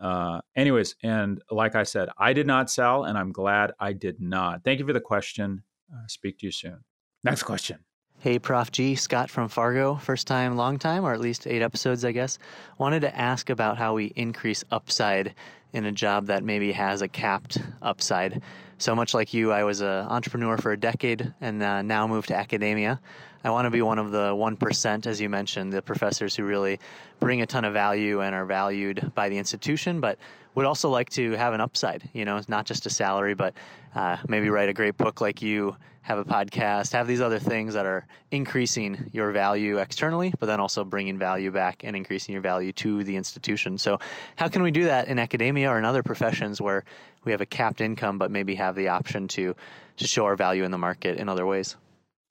[0.00, 4.20] Uh, anyways, and like I said, I did not sell, and I'm glad I did
[4.20, 4.64] not.
[4.64, 5.62] Thank you for the question.
[5.92, 6.84] uh, speak to you soon.
[7.22, 7.78] Next question.
[8.18, 9.96] Hey, Prof G, Scott from Fargo.
[9.96, 12.38] First time, long time, or at least eight episodes, I guess.
[12.78, 15.34] Wanted to ask about how we increase upside
[15.74, 18.40] in a job that maybe has a capped upside.
[18.78, 22.28] So much like you, I was an entrepreneur for a decade and uh, now moved
[22.28, 23.00] to academia.
[23.42, 26.78] I want to be one of the 1%, as you mentioned, the professors who really
[27.20, 30.18] bring a ton of value and are valued by the institution, but
[30.54, 33.52] would also like to have an upside, you know, not just a salary, but
[33.94, 37.72] uh, maybe write a great book like you, have a podcast, have these other things
[37.72, 42.42] that are increasing your value externally, but then also bringing value back and increasing your
[42.42, 43.78] value to the institution.
[43.78, 43.98] So,
[44.36, 46.84] how can we do that in academia or in other professions where
[47.24, 49.54] we have a capped income, but maybe have the option to
[49.96, 51.76] to show our value in the market in other ways?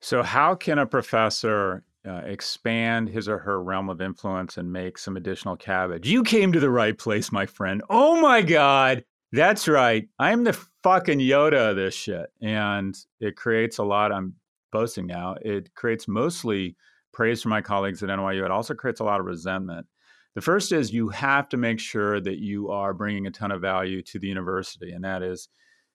[0.00, 4.98] So, how can a professor uh, expand his or her realm of influence and make
[4.98, 6.06] some additional cabbage?
[6.06, 7.82] You came to the right place, my friend.
[7.88, 9.04] Oh my God.
[9.32, 10.06] That's right.
[10.18, 12.26] I'm the fucking Yoda of this shit.
[12.40, 14.12] And it creates a lot.
[14.12, 14.34] I'm
[14.70, 15.36] boasting now.
[15.40, 16.76] It creates mostly
[17.12, 18.44] praise from my colleagues at NYU.
[18.44, 19.86] It also creates a lot of resentment.
[20.34, 23.60] The first is you have to make sure that you are bringing a ton of
[23.60, 24.92] value to the university.
[24.92, 25.48] And that is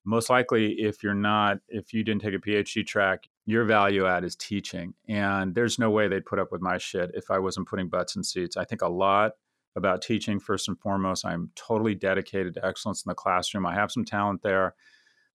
[0.06, 4.23] most likely if you're not, if you didn't take a PhD track, your value add
[4.23, 4.93] is teaching.
[5.10, 8.15] And there's no way they'd put up with my shit if I wasn't putting butts
[8.15, 8.56] in seats.
[8.56, 9.34] I think a lot
[9.75, 11.25] about teaching first and foremost.
[11.25, 13.65] I'm totally dedicated to excellence in the classroom.
[13.65, 14.75] I have some talent there,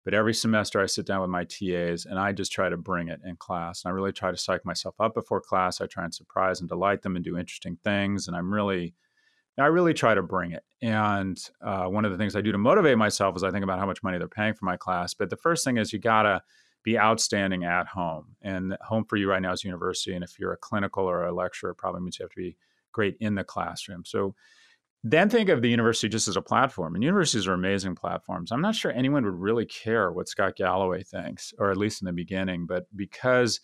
[0.04, 3.08] but every semester I sit down with my TAs and I just try to bring
[3.08, 3.84] it in class.
[3.84, 5.80] And I really try to psych myself up before class.
[5.80, 8.28] I try and surprise and delight them and do interesting things.
[8.28, 8.94] And I'm really,
[9.58, 10.62] I really try to bring it.
[10.82, 13.78] And uh, one of the things I do to motivate myself is I think about
[13.78, 15.14] how much money they're paying for my class.
[15.14, 16.42] But the first thing is you gotta
[16.82, 18.36] be outstanding at home.
[18.42, 20.14] And home for you right now is university.
[20.14, 22.56] And if you're a clinical or a lecturer, it probably means you have to be
[22.92, 24.04] great in the classroom.
[24.04, 24.34] So
[25.06, 26.94] then think of the university just as a platform.
[26.94, 28.50] And universities are amazing platforms.
[28.50, 32.06] I'm not sure anyone would really care what Scott Galloway thinks, or at least in
[32.06, 32.64] the beginning.
[32.64, 33.60] But because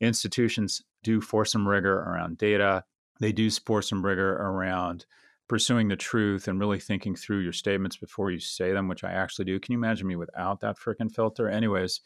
[0.00, 2.84] institutions do force some rigor around data,
[3.20, 5.06] they do force some rigor around
[5.48, 9.12] pursuing the truth and really thinking through your statements before you say them, which I
[9.12, 9.58] actually do.
[9.58, 11.48] Can you imagine me without that freaking filter?
[11.48, 12.02] Anyways,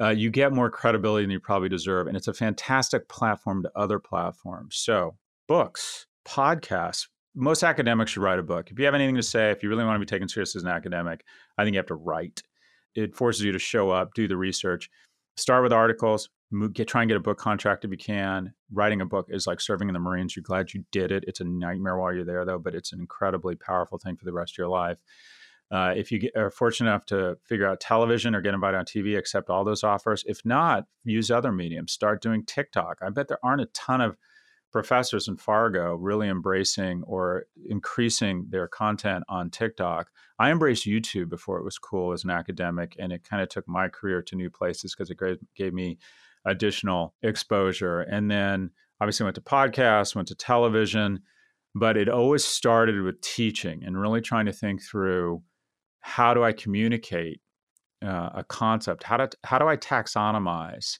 [0.00, 2.06] uh, you get more credibility than you probably deserve.
[2.06, 4.76] And it's a fantastic platform to other platforms.
[4.76, 7.06] So, books, podcasts.
[7.34, 8.70] Most academics should write a book.
[8.70, 10.64] If you have anything to say, if you really want to be taken seriously as
[10.64, 11.24] an academic,
[11.58, 12.42] I think you have to write.
[12.94, 14.88] It forces you to show up, do the research,
[15.36, 16.28] start with articles,
[16.72, 18.54] get try and get a book contract if you can.
[18.72, 20.36] Writing a book is like serving in the Marines.
[20.36, 21.24] You're glad you did it.
[21.26, 24.32] It's a nightmare while you're there, though, but it's an incredibly powerful thing for the
[24.32, 25.02] rest of your life.
[25.70, 28.84] Uh, if you get, are fortunate enough to figure out television or get invited on
[28.84, 30.22] TV, accept all those offers.
[30.26, 31.92] If not, use other mediums.
[31.92, 32.98] Start doing TikTok.
[33.02, 34.16] I bet there aren't a ton of
[34.74, 40.10] professors in Fargo really embracing or increasing their content on TikTok.
[40.40, 43.68] I embraced YouTube before it was cool as an academic, and it kind of took
[43.68, 45.98] my career to new places because it gave me
[46.44, 48.00] additional exposure.
[48.00, 51.20] And then obviously went to podcasts, went to television,
[51.76, 55.40] but it always started with teaching and really trying to think through
[56.00, 57.40] how do I communicate
[58.04, 59.04] uh, a concept?
[59.04, 60.98] How do, how do I taxonomize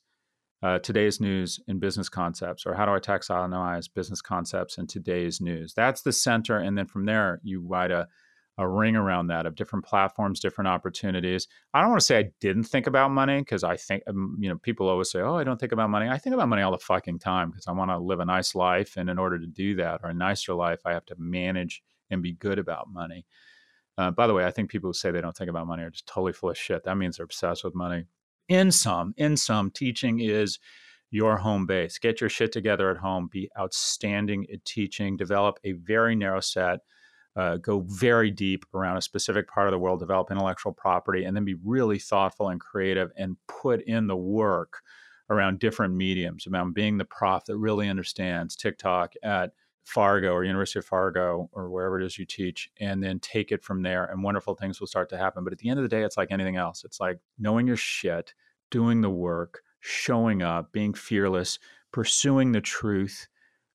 [0.64, 2.64] uh, today's news in business concepts?
[2.64, 5.74] Or how do I taxonomize business concepts in today's news?
[5.74, 6.56] That's the center.
[6.56, 8.08] And then from there, you write a,
[8.56, 11.48] a ring around that of different platforms, different opportunities.
[11.74, 14.48] I don't want to say I didn't think about money because I think, um, you
[14.48, 16.08] know, people always say, oh, I don't think about money.
[16.08, 18.54] I think about money all the fucking time because I want to live a nice
[18.54, 18.96] life.
[18.96, 22.22] And in order to do that or a nicer life, I have to manage and
[22.22, 23.26] be good about money.
[23.98, 25.90] Uh, by the way, I think people who say they don't think about money are
[25.90, 26.84] just totally full of shit.
[26.84, 28.06] That means they're obsessed with money.
[28.48, 30.58] In some, in some, teaching is
[31.10, 31.98] your home base.
[31.98, 33.28] Get your shit together at home.
[33.30, 35.16] Be outstanding at teaching.
[35.16, 36.80] Develop a very narrow set.
[37.36, 40.00] Uh, go very deep around a specific part of the world.
[40.00, 44.82] Develop intellectual property, and then be really thoughtful and creative, and put in the work
[45.30, 46.46] around different mediums.
[46.46, 49.52] Around being the prof that really understands TikTok at
[49.84, 53.62] Fargo or University of Fargo or wherever it is you teach, and then take it
[53.62, 55.44] from there, and wonderful things will start to happen.
[55.44, 56.84] But at the end of the day, it's like anything else.
[56.84, 58.34] It's like knowing your shit,
[58.70, 61.58] doing the work, showing up, being fearless,
[61.92, 63.28] pursuing the truth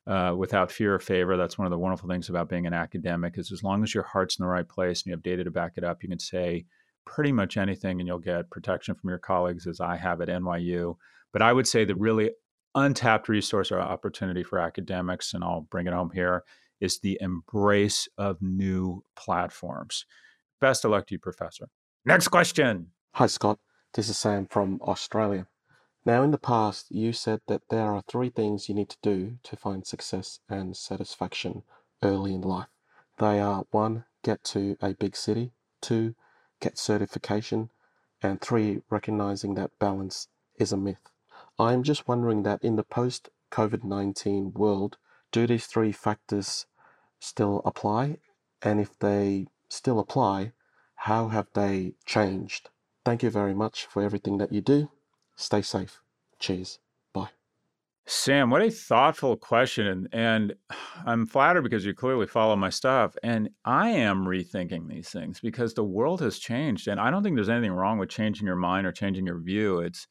[0.07, 1.37] uh, without fear or favor.
[1.37, 4.03] That's one of the wonderful things about being an academic is as long as your
[4.03, 6.19] heart's in the right place and you have data to back it up, you can
[6.19, 6.65] say
[7.05, 10.95] pretty much anything and you'll get protection from your colleagues as I have at NYU.
[11.31, 12.31] But I would say that really
[12.75, 16.43] untapped resource or opportunity for academics, and I'll bring it home here,
[16.79, 20.05] is the embrace of new platforms.
[20.61, 21.67] Best of luck to you, Professor.
[22.05, 22.87] Next question.
[23.13, 23.59] Hi, Scott.
[23.93, 25.47] This is Sam from Australia.
[26.05, 29.37] Now, in the past, you said that there are three things you need to do
[29.43, 31.63] to find success and satisfaction
[32.01, 32.67] early in life.
[33.17, 35.51] They are one, get to a big city,
[35.81, 36.15] two,
[36.61, 37.69] get certification,
[38.21, 41.09] and three, recognizing that balance is a myth.
[41.59, 44.97] I'm just wondering that in the post COVID 19 world,
[45.31, 46.65] do these three factors
[47.19, 48.19] still apply?
[48.61, 50.53] And if they still apply,
[50.95, 52.69] how have they changed?
[53.05, 54.89] Thank you very much for everything that you do.
[55.35, 56.01] Stay safe.
[56.39, 56.79] Cheers.
[57.13, 57.29] Bye.
[58.05, 60.07] Sam, what a thoughtful question.
[60.11, 60.53] And,
[61.05, 63.15] I'm flattered because you clearly follow my stuff.
[63.23, 66.87] And I am rethinking these things because the world has changed.
[66.87, 69.79] And I don't think there's anything wrong with changing your mind or changing your view.
[69.79, 70.07] It's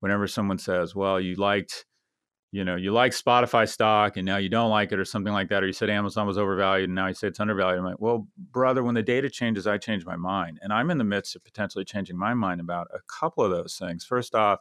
[0.00, 1.84] whenever someone says, well, you liked
[2.52, 5.48] you know, you like Spotify stock and now you don't like it or something like
[5.48, 7.80] that, or you said Amazon was overvalued and now you say it's undervalued.
[7.80, 10.58] I'm like, well, brother, when the data changes, I change my mind.
[10.62, 13.76] And I'm in the midst of potentially changing my mind about a couple of those
[13.76, 14.04] things.
[14.04, 14.60] First off,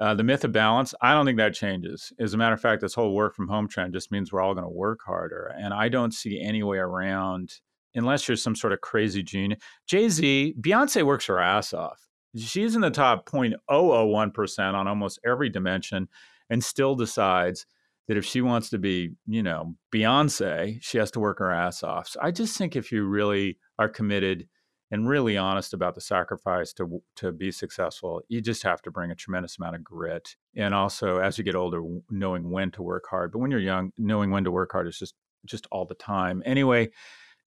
[0.00, 2.12] uh, the myth of balance, I don't think that changes.
[2.18, 4.54] As a matter of fact, this whole work from home trend just means we're all
[4.54, 5.52] going to work harder.
[5.58, 7.60] And I don't see any way around,
[7.94, 9.60] unless you're some sort of crazy genius.
[9.86, 12.08] Jay Z, Beyonce works her ass off.
[12.36, 16.08] She's in the top 0.001% on almost every dimension
[16.48, 17.66] and still decides
[18.08, 21.82] that if she wants to be, you know, Beyonce, she has to work her ass
[21.82, 22.08] off.
[22.08, 24.48] So I just think if you really are committed
[24.90, 29.10] and really honest about the sacrifice to to be successful, you just have to bring
[29.10, 30.36] a tremendous amount of grit.
[30.54, 33.32] And also, as you get older, knowing when to work hard.
[33.32, 35.14] But when you're young, knowing when to work hard is just
[35.46, 36.42] just all the time.
[36.44, 36.90] Anyway,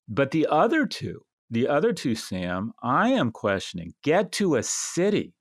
[0.08, 3.94] but the other two, the other two, Sam, I am questioning.
[4.02, 5.34] Get to a city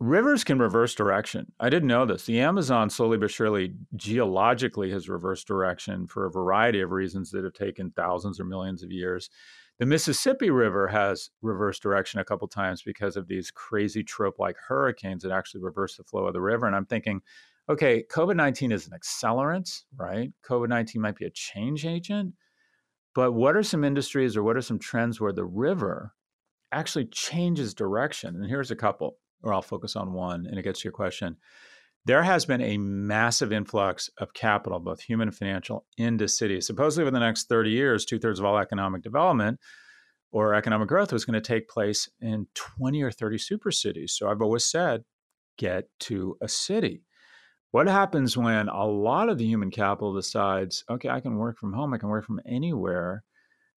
[0.00, 1.52] Rivers can reverse direction.
[1.60, 2.26] I didn't know this.
[2.26, 7.44] The Amazon, slowly but surely, geologically has reversed direction for a variety of reasons that
[7.44, 9.30] have taken thousands or millions of years.
[9.78, 14.56] The Mississippi River has reversed direction a couple times because of these crazy trope like
[14.56, 16.66] hurricanes that actually reverse the flow of the river.
[16.66, 17.22] And I'm thinking,
[17.68, 20.30] okay, COVID 19 is an accelerant, right?
[20.46, 22.34] COVID 19 might be a change agent.
[23.14, 26.12] But what are some industries or what are some trends where the river
[26.72, 28.34] actually changes direction?
[28.36, 31.36] And here's a couple or I'll focus on one and it gets to your question.
[32.06, 36.66] There has been a massive influx of capital, both human and financial, into cities.
[36.66, 39.58] Supposedly, within the next 30 years, two thirds of all economic development
[40.30, 44.12] or economic growth was going to take place in 20 or 30 super cities.
[44.12, 45.04] So I've always said,
[45.56, 47.04] get to a city.
[47.74, 51.72] What happens when a lot of the human capital decides, okay, I can work from
[51.72, 53.24] home, I can work from anywhere?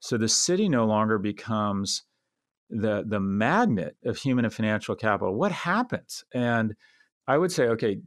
[0.02, 2.04] So the city no longer becomes
[2.70, 6.76] the the magnet of human and financial capital what happens and
[7.26, 7.98] i would say okay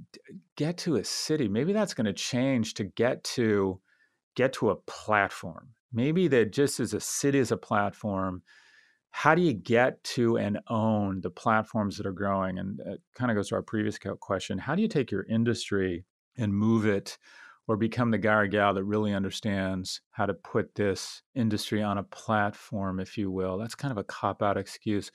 [0.54, 3.80] get to a city maybe that's going to change to get to
[4.36, 8.42] get to a platform maybe that just as a city as a platform
[9.10, 13.30] how do you get to and own the platforms that are growing and it kind
[13.30, 16.04] of goes to our previous question how do you take your industry
[16.36, 17.18] and move it
[17.70, 21.98] or become the guy or gal that really understands how to put this industry on
[21.98, 23.58] a platform, if you will.
[23.58, 25.12] That's kind of a cop out excuse.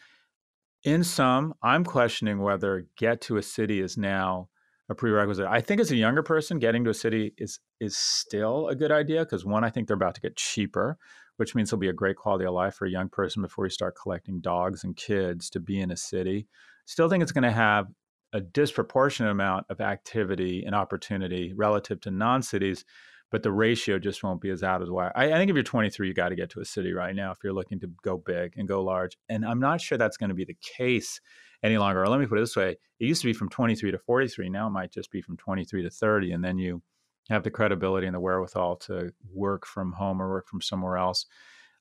[0.85, 4.47] In sum, I'm questioning whether get to a city is now
[4.87, 5.47] a prerequisite.
[5.47, 8.91] I think as a younger person, getting to a city is is still a good
[8.91, 10.97] idea because one, I think they're about to get cheaper,
[11.37, 13.69] which means it'll be a great quality of life for a young person before you
[13.69, 16.47] start collecting dogs and kids to be in a city.
[16.85, 17.87] Still think it's going to have
[18.33, 22.85] a disproportionate amount of activity and opportunity relative to non cities,
[23.31, 25.11] but the ratio just won't be as out as wide.
[25.15, 27.31] I, I think if you're 23, you got to get to a city right now
[27.31, 29.17] if you're looking to go big and go large.
[29.29, 31.21] And I'm not sure that's going to be the case
[31.63, 32.03] any longer.
[32.03, 34.49] Or let me put it this way it used to be from 23 to 43.
[34.49, 36.31] Now it might just be from 23 to 30.
[36.31, 36.81] And then you
[37.29, 41.25] have the credibility and the wherewithal to work from home or work from somewhere else.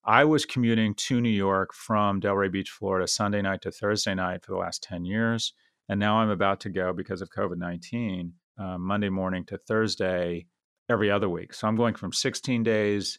[0.05, 4.45] I was commuting to New York from Delray Beach, Florida, Sunday night to Thursday night
[4.45, 5.55] for the last 10 years.
[5.89, 10.47] And now I'm about to go because of COVID 19, uh, Monday morning to Thursday
[10.91, 11.55] every other week.
[11.55, 13.19] So I'm going from 16 days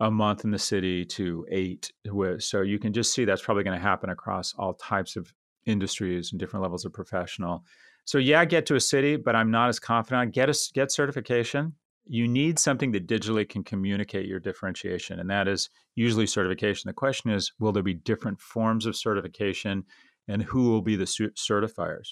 [0.00, 1.92] a month in the city to eight.
[2.38, 5.32] So you can just see that's probably going to happen across all types of
[5.66, 7.64] industries and different levels of professional.
[8.04, 10.32] So yeah, get to a city, but I'm not as confident.
[10.32, 11.74] Get a get certification.
[12.06, 16.88] You need something that digitally can communicate your differentiation, and that is usually certification.
[16.88, 19.84] The question is, will there be different forms of certification
[20.28, 22.08] and who will be the certifiers?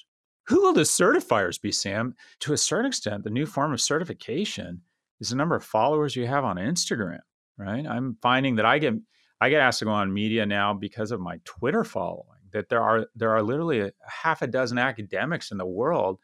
[0.46, 2.14] Who will the certifiers be, Sam?
[2.40, 4.82] To a certain extent, the new form of certification
[5.20, 7.20] is the number of followers you have on Instagram,
[7.58, 7.86] right?
[7.86, 8.94] I'm finding that I get
[9.40, 12.37] I get asked to go on media now because of my Twitter following.
[12.52, 16.18] That there are there are literally a half a dozen academics in the world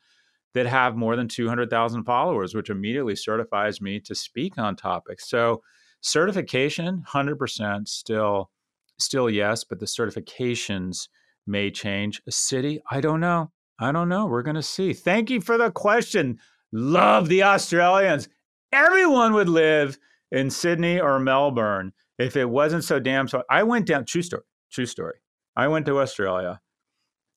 [0.55, 5.29] that have more than 200,000 followers, which immediately certifies me to speak on topics.
[5.29, 5.63] So
[6.01, 8.51] certification, 100% still
[8.99, 11.09] still yes, but the certifications
[11.47, 12.23] may change.
[12.27, 12.81] A city?
[12.91, 13.51] I don't know.
[13.79, 14.27] I don't know.
[14.27, 14.93] We're going to see.
[14.93, 16.39] Thank you for the question.
[16.73, 18.29] Love the Australians.
[18.73, 19.99] Everyone would live
[20.31, 23.43] in Sydney or Melbourne if it wasn't so damn so.
[23.51, 25.15] I went down, true story, true story.
[25.57, 26.61] I went to Australia.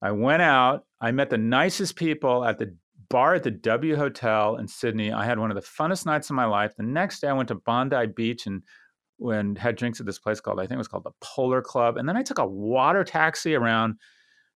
[0.02, 2.76] I went out I met the nicest people at the
[3.10, 5.12] bar at the W Hotel in Sydney.
[5.12, 6.76] I had one of the funnest nights of my life.
[6.76, 8.64] The next day, I went to Bondi Beach and
[9.18, 11.98] when had drinks at this place called I think it was called the Polar Club,
[11.98, 13.96] and then I took a water taxi around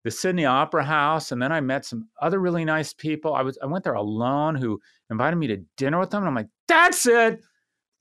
[0.03, 3.33] the Sydney Opera House, and then I met some other really nice people.
[3.33, 4.79] I was I went there alone who
[5.09, 7.41] invited me to dinner with them, and I'm like, that's it.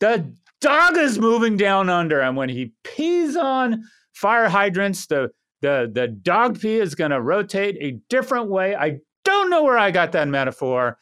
[0.00, 5.30] The dog is moving down under, and when he pees on fire hydrants, the
[5.61, 8.74] the the dog pee is going to rotate a different way.
[8.76, 10.98] I don't know where I got that metaphor.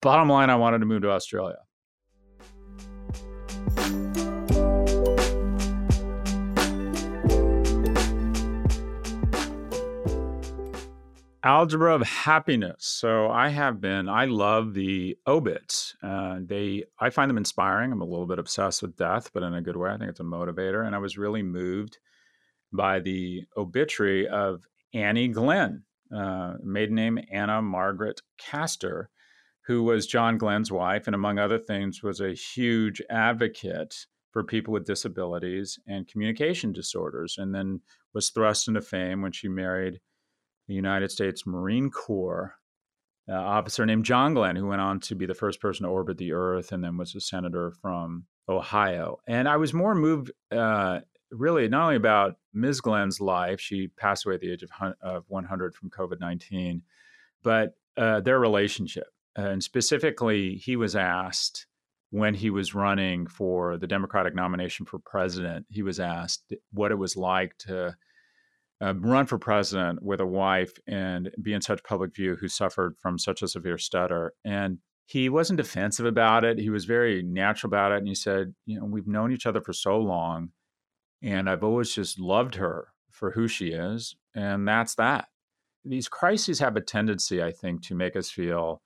[0.00, 1.56] Bottom line, I wanted to move to Australia.
[11.46, 17.30] algebra of happiness so i have been i love the obits uh, they i find
[17.30, 19.96] them inspiring i'm a little bit obsessed with death but in a good way i
[19.96, 21.98] think it's a motivator and i was really moved
[22.72, 24.64] by the obituary of
[24.94, 25.82] annie glenn
[26.14, 29.10] uh, maiden name anna margaret castor
[29.66, 34.72] who was john glenn's wife and among other things was a huge advocate for people
[34.72, 37.80] with disabilities and communication disorders and then
[38.12, 39.98] was thrust into fame when she married
[40.68, 42.54] the United States Marine Corps
[43.28, 46.18] uh, officer named John Glenn, who went on to be the first person to orbit
[46.18, 49.18] the Earth and then was a senator from Ohio.
[49.26, 51.00] And I was more moved, uh,
[51.30, 52.80] really, not only about Ms.
[52.80, 54.70] Glenn's life, she passed away at the age of,
[55.00, 56.82] of 100 from COVID 19,
[57.42, 59.08] but uh, their relationship.
[59.36, 61.66] And specifically, he was asked
[62.10, 66.94] when he was running for the Democratic nomination for president, he was asked what it
[66.94, 67.96] was like to
[68.80, 72.94] uh, run for president with a wife and be in such public view who suffered
[72.98, 74.32] from such a severe stutter.
[74.44, 76.58] And he wasn't defensive about it.
[76.58, 77.98] He was very natural about it.
[77.98, 80.50] And he said, You know, we've known each other for so long,
[81.22, 84.16] and I've always just loved her for who she is.
[84.34, 85.26] And that's that.
[85.84, 88.82] These crises have a tendency, I think, to make us feel,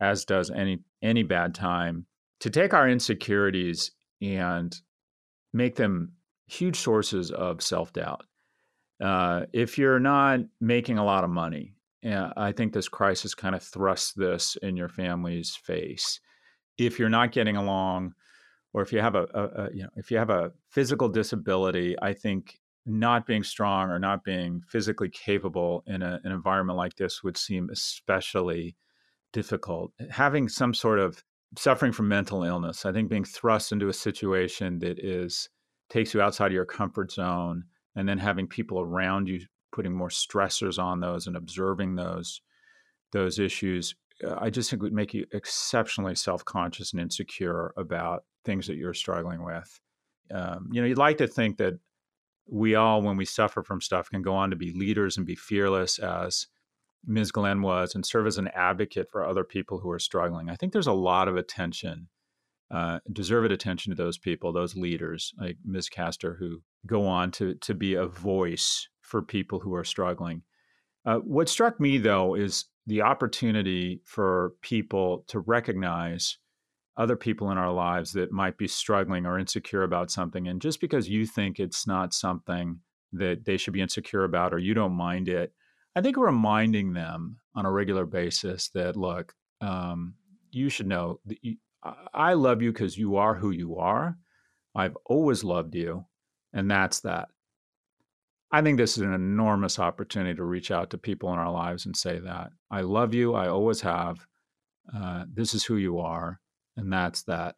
[0.00, 2.06] as does any any bad time,
[2.40, 4.74] to take our insecurities and
[5.52, 6.12] make them
[6.46, 8.24] huge sources of self doubt.
[9.00, 11.74] Uh, if you're not making a lot of money,
[12.04, 16.20] uh, I think this crisis kind of thrusts this in your family's face.
[16.78, 18.14] If you're not getting along,
[18.72, 21.96] or if you have a, a, a, you know if you have a physical disability,
[22.00, 26.96] I think not being strong or not being physically capable in a, an environment like
[26.96, 28.76] this would seem especially
[29.32, 29.92] difficult.
[30.10, 31.22] Having some sort of
[31.56, 35.48] suffering from mental illness, I think being thrust into a situation that is
[35.90, 37.64] takes you outside of your comfort zone
[37.96, 39.40] and then having people around you
[39.72, 42.40] putting more stressors on those and observing those
[43.12, 43.94] those issues
[44.38, 48.94] i just think it would make you exceptionally self-conscious and insecure about things that you're
[48.94, 49.80] struggling with
[50.32, 51.74] um, you know you'd like to think that
[52.50, 55.36] we all when we suffer from stuff can go on to be leaders and be
[55.36, 56.46] fearless as
[57.06, 60.56] ms glenn was and serve as an advocate for other people who are struggling i
[60.56, 62.08] think there's a lot of attention
[62.70, 65.88] uh, deserved attention to those people, those leaders like Ms.
[65.88, 70.42] Castor, who go on to to be a voice for people who are struggling.
[71.08, 76.36] Uh, what struck me though is the opportunity for people to recognize
[76.98, 80.82] other people in our lives that might be struggling or insecure about something, and just
[80.82, 82.78] because you think it's not something
[83.14, 85.50] that they should be insecure about or you don't mind it,
[85.96, 89.32] I think reminding them on a regular basis that look,
[89.62, 90.12] um,
[90.50, 91.56] you should know that you,
[92.12, 94.18] I love you because you are who you are.
[94.74, 96.04] I've always loved you.
[96.52, 97.28] And that's that.
[98.50, 101.84] I think this is an enormous opportunity to reach out to people in our lives
[101.84, 102.50] and say that.
[102.70, 103.34] I love you.
[103.34, 104.26] I always have.
[104.94, 106.40] Uh, this is who you are.
[106.78, 107.56] And that's that.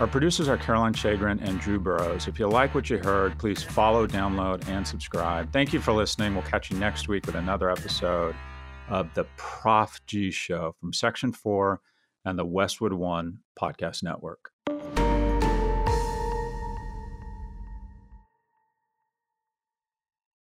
[0.00, 2.26] Our producers are Caroline Shagrin and Drew Burrows.
[2.26, 5.52] If you like what you heard, please follow, download, and subscribe.
[5.52, 6.32] Thank you for listening.
[6.32, 8.34] We'll catch you next week with another episode
[8.88, 11.80] of the Prof G Show from Section 4
[12.24, 14.51] and the Westwood One Podcast Network.